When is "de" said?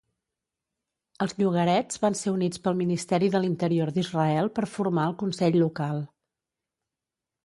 3.35-3.41